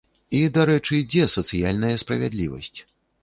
І, 0.37 0.39
дарэчы, 0.55 1.01
дзе 1.11 1.27
сацыяльная 1.35 1.93
справядлівасць? 2.05 2.79